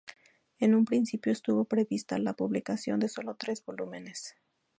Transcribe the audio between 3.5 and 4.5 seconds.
volúmenes.